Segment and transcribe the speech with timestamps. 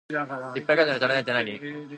[0.09, 0.17] いっ
[0.65, 1.61] ぱい書いたのに足らないってなに？